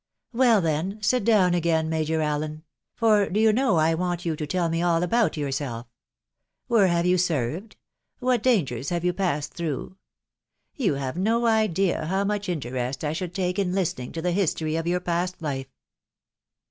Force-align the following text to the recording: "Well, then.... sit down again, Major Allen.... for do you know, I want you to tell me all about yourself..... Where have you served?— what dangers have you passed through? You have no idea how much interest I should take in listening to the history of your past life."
"Well, 0.33 0.61
then.... 0.61 0.97
sit 1.03 1.23
down 1.23 1.53
again, 1.53 1.87
Major 1.87 2.21
Allen.... 2.21 2.63
for 2.95 3.29
do 3.29 3.39
you 3.39 3.53
know, 3.53 3.75
I 3.75 3.93
want 3.93 4.25
you 4.25 4.35
to 4.35 4.47
tell 4.47 4.67
me 4.67 4.81
all 4.81 5.03
about 5.03 5.37
yourself..... 5.37 5.85
Where 6.65 6.87
have 6.87 7.05
you 7.05 7.19
served?— 7.19 7.75
what 8.19 8.41
dangers 8.41 8.89
have 8.89 9.05
you 9.05 9.13
passed 9.13 9.53
through? 9.53 9.97
You 10.73 10.95
have 10.95 11.17
no 11.19 11.45
idea 11.45 12.05
how 12.07 12.23
much 12.23 12.49
interest 12.49 13.03
I 13.03 13.13
should 13.13 13.35
take 13.35 13.59
in 13.59 13.73
listening 13.73 14.11
to 14.13 14.23
the 14.23 14.31
history 14.31 14.75
of 14.75 14.87
your 14.87 15.01
past 15.01 15.39
life." 15.39 15.67